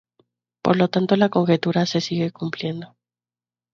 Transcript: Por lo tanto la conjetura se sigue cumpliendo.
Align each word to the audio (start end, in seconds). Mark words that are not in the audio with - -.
Por 0.63 0.77
lo 0.77 0.87
tanto 0.87 1.15
la 1.15 1.29
conjetura 1.29 1.85
se 1.85 2.01
sigue 2.01 2.31
cumpliendo. 2.31 2.95